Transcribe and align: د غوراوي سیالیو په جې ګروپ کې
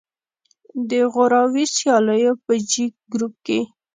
د 0.89 0.91
غوراوي 1.11 1.65
سیالیو 1.75 2.33
په 2.45 2.53
جې 2.69 2.85
ګروپ 3.11 3.33
کې 3.45 3.59